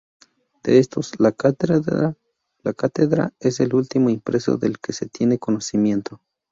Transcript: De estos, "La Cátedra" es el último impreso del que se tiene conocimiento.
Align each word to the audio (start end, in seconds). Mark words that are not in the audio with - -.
De 0.63 0.79
estos, 0.79 1.13
"La 1.19 1.31
Cátedra" 1.31 2.15
es 3.39 3.59
el 3.59 3.75
último 3.75 4.09
impreso 4.09 4.57
del 4.57 4.79
que 4.79 4.93
se 4.93 5.05
tiene 5.07 5.37
conocimiento. 5.37 6.19